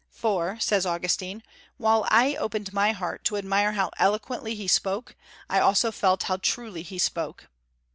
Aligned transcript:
"For," 0.09 0.59
says 0.59 0.83
Augustine, 0.87 1.43
"while 1.77 2.07
I 2.09 2.33
opened 2.35 2.73
my 2.73 2.91
heart 2.91 3.23
to 3.25 3.37
admire 3.37 3.73
how 3.73 3.91
eloquently 3.99 4.55
he 4.55 4.67
spoke, 4.67 5.15
I 5.47 5.59
also 5.59 5.91
felt 5.91 6.23
how 6.23 6.37
truly 6.37 6.81
he 6.81 6.97
spoke." 6.97 7.49